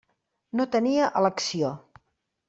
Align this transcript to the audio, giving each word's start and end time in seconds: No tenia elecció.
No 0.61 0.65
tenia 0.75 1.09
elecció. 1.19 1.69